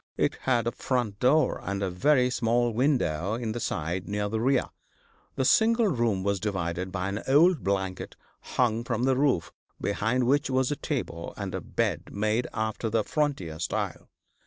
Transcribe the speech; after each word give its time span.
It 0.17 0.33
had 0.49 0.65
a 0.65 0.71
front 0.71 1.19
door, 1.19 1.61
and 1.63 1.83
a 1.83 1.91
very 1.91 2.31
small 2.31 2.73
window 2.73 3.35
in 3.35 3.51
the 3.51 3.59
side, 3.59 4.09
near 4.09 4.29
the 4.29 4.41
rear. 4.41 4.65
The 5.35 5.45
single 5.45 5.89
room 5.89 6.23
was 6.23 6.39
divided 6.39 6.91
by 6.91 7.07
an 7.09 7.21
old 7.27 7.63
blanket 7.63 8.15
hung 8.41 8.83
from 8.83 9.03
the 9.03 9.15
roof, 9.15 9.51
behind 9.79 10.25
which 10.25 10.49
was 10.49 10.71
a 10.71 10.75
table 10.75 11.35
and 11.37 11.53
a 11.53 11.61
bed 11.61 12.11
made 12.11 12.47
after 12.51 12.89
the 12.89 13.03
frontier 13.03 13.59
style. 13.59 14.09